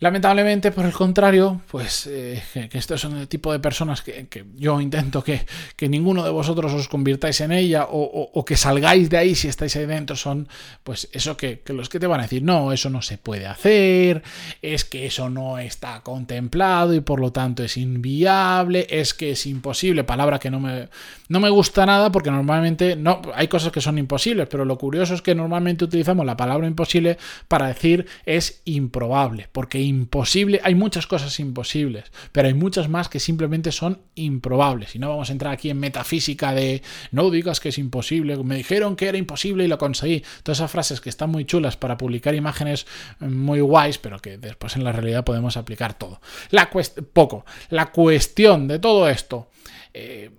Lamentablemente, 0.00 0.72
por 0.72 0.86
el 0.86 0.92
contrario, 0.92 1.60
pues 1.70 2.06
eh, 2.06 2.42
que, 2.54 2.78
estos 2.78 3.02
son 3.02 3.18
el 3.18 3.28
tipo 3.28 3.52
de 3.52 3.58
personas 3.58 4.00
que, 4.00 4.46
yo 4.56 4.80
intento 4.80 5.22
que, 5.22 5.44
ninguno 5.90 6.24
de 6.24 6.30
vosotros 6.30 6.72
os 6.72 6.88
convirtáis 6.88 7.42
en 7.42 7.52
ella 7.52 7.86
o, 7.90 8.44
que 8.46 8.56
salgáis 8.56 9.10
de 9.10 9.18
ahí 9.18 9.34
si 9.34 9.48
estáis 9.48 9.76
ahí 9.76 9.84
dentro, 9.84 10.16
son 10.16 10.48
pues 10.84 11.10
eso 11.12 11.36
que, 11.36 11.60
los 11.66 11.90
que 11.90 12.00
te 12.00 12.06
van 12.06 12.20
a 12.20 12.22
decir, 12.22 12.42
no, 12.42 12.72
eso 12.72 12.88
no 12.88 13.02
se 13.02 13.18
puede 13.18 13.46
hacer, 13.46 14.22
es 14.62 14.86
que 14.86 15.04
eso 15.04 15.28
no 15.28 15.58
está 15.58 16.00
contemplado 16.00 16.94
y 16.94 17.00
por 17.00 17.20
lo 17.20 17.30
tanto 17.30 17.62
es 17.62 17.76
inviable, 17.76 18.86
es 18.88 19.12
que 19.12 19.32
es 19.32 19.44
imposible, 19.44 20.04
palabra 20.04 20.38
que 20.38 20.50
no 20.50 20.60
me, 20.60 20.88
no 21.28 21.40
me 21.40 21.50
gusta 21.50 21.84
nada 21.84 22.10
porque 22.10 22.30
normalmente 22.30 22.96
no, 22.96 23.20
hay 23.34 23.48
cosas 23.48 23.70
que 23.70 23.82
son 23.82 23.98
imposibles, 23.98 24.48
pero 24.50 24.64
lo 24.64 24.78
curioso 24.78 25.12
es 25.12 25.20
que 25.20 25.34
normalmente 25.34 25.84
utilizamos 25.84 26.24
la 26.24 26.38
palabra 26.38 26.66
imposible 26.66 27.18
para 27.48 27.66
decir 27.66 28.06
es 28.24 28.62
improbable, 28.64 29.48
porque 29.52 29.89
imposible, 29.90 30.60
hay 30.64 30.74
muchas 30.74 31.06
cosas 31.06 31.38
imposibles, 31.40 32.10
pero 32.32 32.48
hay 32.48 32.54
muchas 32.54 32.88
más 32.88 33.08
que 33.08 33.20
simplemente 33.20 33.72
son 33.72 34.00
improbables. 34.14 34.94
Y 34.94 34.98
no 34.98 35.08
vamos 35.08 35.28
a 35.28 35.32
entrar 35.32 35.52
aquí 35.52 35.68
en 35.68 35.78
metafísica 35.78 36.52
de 36.54 36.82
no 37.10 37.30
digas 37.30 37.60
que 37.60 37.70
es 37.70 37.78
imposible, 37.78 38.36
me 38.38 38.56
dijeron 38.56 38.96
que 38.96 39.08
era 39.08 39.18
imposible 39.18 39.64
y 39.64 39.68
lo 39.68 39.78
conseguí. 39.78 40.24
Todas 40.42 40.58
esas 40.58 40.70
frases 40.70 41.00
que 41.00 41.10
están 41.10 41.30
muy 41.30 41.44
chulas 41.44 41.76
para 41.76 41.96
publicar 41.96 42.34
imágenes 42.34 42.86
eh, 43.20 43.26
muy 43.26 43.60
guays, 43.60 43.98
pero 43.98 44.18
que 44.18 44.38
después 44.38 44.76
en 44.76 44.84
la 44.84 44.92
realidad 44.92 45.24
podemos 45.24 45.56
aplicar 45.56 45.94
todo. 45.94 46.20
La 46.50 46.70
poco. 47.12 47.44
La 47.68 47.90
cuestión 47.90 48.68
de 48.68 48.78
todo 48.78 49.08
esto. 49.08 49.48
Eh, 49.92 50.30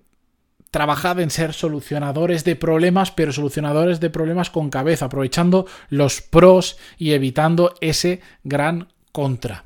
trabajad 0.72 1.20
en 1.20 1.28
ser 1.30 1.52
solucionadores 1.52 2.44
de 2.44 2.56
problemas, 2.56 3.10
pero 3.10 3.30
solucionadores 3.30 4.00
de 4.00 4.08
problemas 4.08 4.48
con 4.48 4.70
cabeza, 4.70 5.04
aprovechando 5.04 5.66
los 5.90 6.22
pros 6.22 6.78
y 6.96 7.12
evitando 7.12 7.74
ese 7.82 8.22
gran 8.42 8.88
contra. 9.12 9.64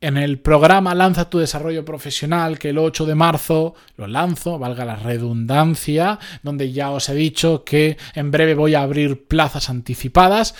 En 0.00 0.18
el 0.18 0.38
programa 0.38 0.94
Lanza 0.94 1.30
tu 1.30 1.38
desarrollo 1.38 1.84
profesional, 1.84 2.58
que 2.58 2.70
el 2.70 2.78
8 2.78 3.06
de 3.06 3.14
marzo 3.14 3.74
lo 3.96 4.06
lanzo, 4.06 4.58
valga 4.58 4.84
la 4.84 4.96
redundancia, 4.96 6.18
donde 6.42 6.72
ya 6.72 6.90
os 6.90 7.08
he 7.08 7.14
dicho 7.14 7.64
que 7.64 7.96
en 8.14 8.30
breve 8.30 8.54
voy 8.54 8.74
a 8.74 8.82
abrir 8.82 9.26
plazas 9.26 9.70
anticipadas. 9.70 10.54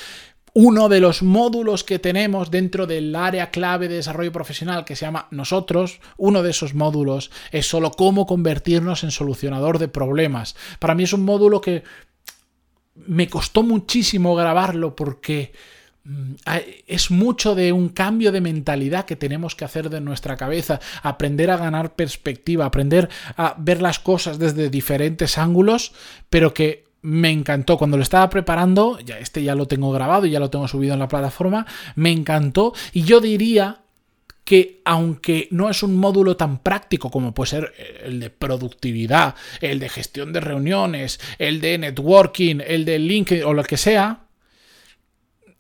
Uno 0.55 0.89
de 0.89 1.01
los 1.01 1.23
módulos 1.23 1.85
que 1.85 1.99
tenemos 1.99 2.51
dentro 2.51 2.87
del 2.87 3.15
área 3.15 3.51
clave 3.51 3.89
de 3.89 3.97
desarrollo 3.97 4.33
profesional 4.33 4.87
que 4.87 4.97
se 4.97 5.05
llama 5.05 5.29
Nosotros, 5.31 6.01
uno 6.17 6.43
de 6.43 6.51
esos 6.51 6.73
módulos 6.73 7.31
es 7.51 7.67
solo 7.67 7.91
cómo 7.91 8.25
convertirnos 8.25 9.05
en 9.05 9.11
solucionador 9.11 9.79
de 9.79 9.89
problemas. 9.89 10.57
Para 10.79 10.95
mí 10.95 11.03
es 11.03 11.13
un 11.13 11.25
módulo 11.25 11.61
que 11.61 11.83
me 12.95 13.29
costó 13.29 13.63
muchísimo 13.63 14.35
grabarlo 14.37 14.95
porque 14.97 15.53
es 16.87 17.11
mucho 17.11 17.55
de 17.55 17.73
un 17.73 17.89
cambio 17.89 18.31
de 18.31 18.41
mentalidad 18.41 19.07
que 19.07 19.17
tenemos 19.17 19.55
que 19.55 19.65
hacer 19.65 19.89
de 19.89 20.01
nuestra 20.01 20.37
cabeza, 20.37 20.81
aprender 21.03 21.51
a 21.51 21.57
ganar 21.57 21.95
perspectiva, 21.95 22.67
aprender 22.67 23.09
a 23.37 23.55
ver 23.59 23.81
las 23.81 23.99
cosas 23.99 24.39
desde 24.39 24.69
diferentes 24.69 25.39
ángulos, 25.39 25.93
pero 26.29 26.53
que 26.53 26.85
me 27.01 27.31
encantó. 27.31 27.79
Cuando 27.79 27.97
lo 27.97 28.03
estaba 28.03 28.29
preparando, 28.31 28.99
ya 29.01 29.19
este 29.19 29.43
ya 29.43 29.55
lo 29.55 29.67
tengo 29.67 29.93
grabado, 29.93 30.27
y 30.27 30.31
ya 30.31 30.41
lo 30.41 30.51
tengo 30.51 30.69
subido 30.69 30.95
en 30.95 31.01
la 31.01 31.09
plataforma, 31.09 31.67
me 31.97 32.11
encantó. 32.11 32.75
Y 32.93 33.03
yo 33.03 33.21
diría 33.21 33.81
que 34.45 34.83
aunque 34.85 35.49
no 35.51 35.71
es 35.71 35.83
un 35.83 35.97
módulo 35.97 36.37
tan 36.37 36.59
práctico 36.59 37.11
como 37.11 37.33
puede 37.33 37.51
ser 37.51 37.73
el 38.05 38.21
de 38.21 38.29
productividad, 38.31 39.35
el 39.61 39.79
de 39.79 39.89
gestión 39.89 40.33
de 40.33 40.41
reuniones, 40.41 41.19
el 41.39 41.61
de 41.61 41.79
networking, 41.79 42.61
el 42.67 42.85
de 42.85 42.99
LinkedIn 42.99 43.45
o 43.45 43.55
lo 43.55 43.65
que 43.65 43.79
sea, 43.79 44.24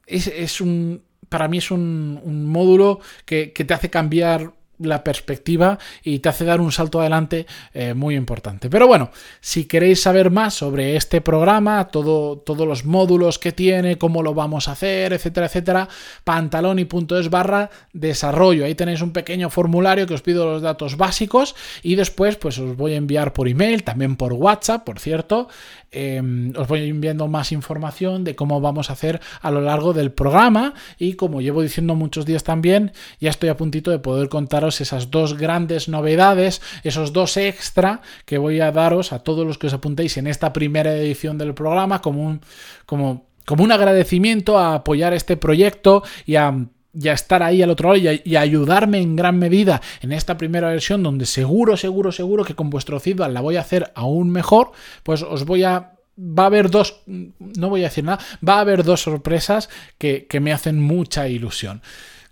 es, 0.06 0.61
un, 0.61 1.02
para 1.28 1.49
mí 1.49 1.58
es 1.58 1.70
un, 1.70 2.46
módulo 2.46 3.00
que, 3.25 3.52
que, 3.52 3.64
te 3.64 3.75
hace 3.75 3.90
cambiar 3.90 4.54
la 4.78 5.04
perspectiva 5.04 5.78
y 6.02 6.18
te 6.18 6.28
hace 6.28 6.44
dar 6.44 6.60
un 6.60 6.72
salto 6.72 7.00
adelante 7.00 7.46
eh, 7.72 7.94
muy 7.94 8.16
importante. 8.16 8.68
Pero 8.68 8.86
bueno, 8.86 9.10
si 9.40 9.64
queréis 9.66 10.02
saber 10.02 10.30
más 10.30 10.54
sobre 10.54 10.96
este 10.96 11.20
programa, 11.20 11.88
todo, 11.88 12.38
todos 12.38 12.66
los 12.66 12.84
módulos 12.84 13.38
que 13.38 13.52
tiene, 13.52 13.98
cómo 13.98 14.22
lo 14.22 14.34
vamos 14.34 14.68
a 14.68 14.72
hacer, 14.72 15.12
etcétera, 15.12 15.46
etcétera, 15.46 15.88
pantaloni.es 16.24 17.30
barra 17.30 17.70
desarrollo. 17.92 18.64
Ahí 18.64 18.74
tenéis 18.74 19.00
un 19.00 19.12
pequeño 19.12 19.50
formulario 19.50 20.06
que 20.06 20.14
os 20.14 20.22
pido 20.22 20.44
los 20.44 20.62
datos 20.62 20.96
básicos 20.96 21.54
y 21.82 21.94
después 21.94 22.36
pues 22.36 22.58
os 22.58 22.76
voy 22.76 22.94
a 22.94 22.96
enviar 22.96 23.32
por 23.32 23.48
email, 23.48 23.84
también 23.84 24.16
por 24.16 24.32
WhatsApp, 24.32 24.84
por 24.84 24.98
cierto, 24.98 25.48
em, 25.90 26.52
os 26.56 26.66
voy 26.66 26.88
enviando 26.88 27.28
más 27.28 27.52
información 27.52 28.24
de 28.24 28.34
cómo 28.34 28.60
vamos 28.60 28.90
a 28.90 28.94
hacer 28.94 29.20
a 29.40 29.50
lo 29.50 29.60
largo 29.60 29.92
del 29.92 30.10
programa 30.10 30.74
y 30.98 31.14
como 31.14 31.40
llevo 31.40 31.62
diciendo 31.62 31.94
muchos 31.94 32.26
días 32.26 32.44
también, 32.44 32.92
ya 33.20 33.30
estoy 33.30 33.48
a 33.48 33.56
puntito 33.56 33.90
de 33.90 33.98
poder 33.98 34.28
contar 34.28 34.63
esas 34.80 35.11
dos 35.11 35.37
grandes 35.37 35.88
novedades, 35.88 36.62
esos 36.83 37.12
dos 37.12 37.37
extra 37.37 38.00
que 38.25 38.38
voy 38.38 38.61
a 38.61 38.73
daros 38.73 39.12
a 39.12 39.21
todos 39.21 39.47
los 39.47 39.59
que 39.59 39.66
os 39.66 39.75
apuntéis 39.75 40.16
en 40.16 40.26
esta 40.26 40.52
primera 40.52 40.94
edición 40.94 41.38
del 41.38 41.54
programa 41.54 42.00
como 42.00 42.23
un, 42.23 42.40
como, 42.87 43.26
como 43.44 43.64
un 43.64 43.73
agradecimiento 43.73 44.59
a 44.59 44.75
apoyar 44.75 45.14
este 45.14 45.37
proyecto 45.37 46.02
y 46.26 46.37
a 46.37 46.66
estar 47.02 47.42
ahí 47.42 47.62
al 47.62 47.71
otro 47.71 47.92
lado 47.92 47.99
y, 47.99 48.23
y, 48.25 48.37
ayudarme 48.37 49.00
en 49.00 49.16
gran 49.16 49.38
medida 49.38 49.80
en 50.00 50.12
esta 50.12 50.37
primera 50.37 50.68
versión 50.68 51.02
donde 51.02 51.26
seguro, 51.26 51.76
seguro, 51.76 52.12
seguro 52.12 52.44
que 52.44 52.54
con 52.54 52.71
vuestro 52.71 53.00
feedback 53.00 53.33
la 53.33 53.40
voy 53.40 53.56
a 53.56 53.61
hacer 53.61 53.92
aún 53.94 54.30
mejor, 54.30 54.73
pues 55.02 55.23
os 55.23 55.44
voy 55.44 55.64
a... 55.64 55.90
Va 56.16 56.44
a 56.44 56.47
haber 56.47 56.71
dos, 56.71 57.02
no 57.06 57.71
voy 57.71 57.80
a 57.80 57.88
decir 57.88 58.04
nada, 58.04 58.21
va 58.49 58.59
a 58.59 58.61
haber 58.61 58.85
dos 58.85 59.02
sorpresas 59.02 59.68
que, 59.99 60.28
que 60.28 60.38
me 60.38 60.52
hacen 60.52 60.80
mucha 60.80 61.26
ilusión. 61.26 61.83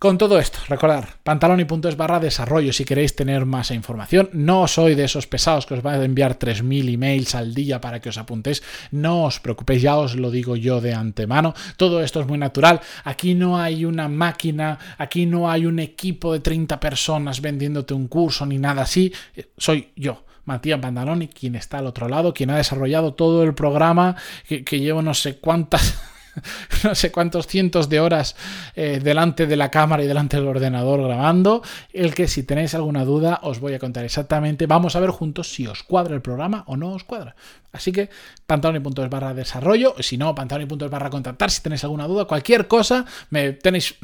Con 0.03 0.19
todo 0.19 0.41
esto, 0.41 0.59
recordar, 0.69 1.19
pantaloni.es 1.23 1.97
barra 1.97 2.19
desarrollo 2.19 2.73
si 2.73 2.85
queréis 2.85 3.15
tener 3.15 3.47
más 3.47 3.71
información. 3.71 4.31
No 4.33 4.67
soy 4.67 4.97
de 4.97 5.05
esos 5.05 5.29
pesados 5.29 5.65
que 5.65 5.75
os 5.75 5.83
van 5.85 6.01
a 6.01 6.05
enviar 6.05 6.41
3.000 6.41 6.95
emails 6.95 7.37
al 7.37 7.55
día 7.55 7.81
para 7.81 8.01
que 8.01 8.09
os 8.09 8.19
apuntéis. 8.19 8.65
No 8.91 9.27
os 9.27 9.39
preocupéis, 9.39 9.81
ya 9.81 9.97
os 9.97 10.17
lo 10.17 10.33
digo 10.33 10.57
yo 10.57 10.81
de 10.81 10.93
antemano. 10.93 11.55
Todo 11.77 12.03
esto 12.03 12.21
es 12.21 12.27
muy 12.27 12.37
natural. 12.37 12.81
Aquí 13.05 13.37
no 13.37 13.61
hay 13.61 13.85
una 13.85 14.09
máquina, 14.09 14.77
aquí 14.99 15.25
no 15.25 15.49
hay 15.49 15.67
un 15.67 15.79
equipo 15.79 16.33
de 16.33 16.41
30 16.41 16.81
personas 16.81 17.41
vendiéndote 17.41 17.95
un 17.95 18.09
curso 18.09 18.45
ni 18.45 18.59
nada 18.59 18.83
así. 18.83 19.13
Soy 19.57 19.93
yo. 19.95 20.25
Matías 20.47 20.81
Pantaloni, 20.81 21.29
quien 21.29 21.55
está 21.55 21.79
al 21.79 21.87
otro 21.87 22.09
lado, 22.09 22.35
quien 22.35 22.51
ha 22.51 22.57
desarrollado 22.57 23.15
todo 23.15 23.45
el 23.45 23.55
programa, 23.55 24.17
que 24.49 24.81
llevo 24.81 25.01
no 25.01 25.15
sé 25.15 25.37
cuántas 25.37 25.95
no 26.85 26.95
sé 26.95 27.13
cuántos 27.13 27.47
cientos 27.47 27.89
de 27.89 28.01
horas 28.01 28.37
eh, 28.75 29.01
delante 29.03 29.47
de 29.47 29.57
la 29.57 29.71
cámara 29.71 30.03
y 30.03 30.07
delante 30.07 30.37
del 30.37 30.49
ordenador 30.49 31.03
grabando, 31.03 31.63
el 31.93 32.15
que 32.15 32.29
si 32.29 32.43
tenéis 32.43 32.75
alguna 32.75 33.05
duda 33.05 33.41
os 33.43 33.61
voy 33.61 33.75
a 33.75 33.79
contar 33.79 34.05
exactamente, 34.05 34.67
vamos 34.67 34.97
a 34.97 35.01
ver 35.01 35.11
juntos 35.11 35.53
si 35.53 35.67
os 35.67 35.83
cuadra 35.83 36.15
el 36.15 36.23
programa 36.23 36.65
o 36.67 36.77
no 36.77 36.93
os 36.93 37.05
cuadra. 37.05 37.35
Así 37.73 37.91
que 37.91 38.11
pantaloni.es 38.47 39.09
barra 39.09 39.33
desarrollo, 39.33 39.95
si 40.01 40.19
no, 40.19 40.35
pantaloni.es 40.35 40.91
barra 40.91 41.09
contactar, 41.09 41.51
si 41.51 41.63
tenéis 41.63 41.85
alguna 41.85 42.07
duda, 42.07 42.27
cualquier 42.27 42.69
cosa, 42.69 43.07
me 43.31 43.53
tenéis 43.53 43.95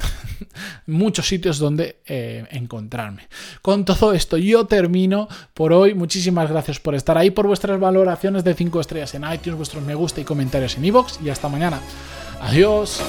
muchos 0.86 1.26
sitios 1.26 1.58
donde 1.58 2.00
eh, 2.06 2.46
encontrarme. 2.50 3.28
Con 3.62 3.84
todo 3.84 4.12
esto 4.12 4.36
yo 4.36 4.66
termino 4.66 5.28
por 5.54 5.72
hoy, 5.72 5.94
muchísimas 5.94 6.50
gracias 6.50 6.80
por 6.80 6.94
estar 6.94 7.16
ahí, 7.18 7.30
por 7.30 7.46
vuestras 7.46 7.78
valoraciones 7.80 8.44
de 8.44 8.54
5 8.54 8.80
estrellas 8.80 9.14
en 9.14 9.30
iTunes, 9.30 9.56
vuestros 9.56 9.84
me 9.84 9.94
gusta 9.94 10.20
y 10.20 10.24
comentarios 10.24 10.76
en 10.76 10.84
iVoox 10.84 11.20
y 11.22 11.30
hasta 11.30 11.48
mañana. 11.48 11.80
Adiós. 12.40 13.02